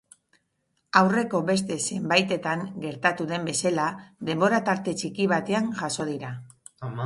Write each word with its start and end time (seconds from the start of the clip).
Aurreko 1.01 1.41
beste 1.49 1.77
zenbaitetan 1.89 2.65
gertatu 2.87 3.29
den 3.35 3.47
bezala, 3.53 3.87
denbora 4.33 4.65
tarte 4.71 4.99
txiki 5.03 5.31
batean 5.37 5.73
jaso 5.83 6.13
dira. 6.13 6.37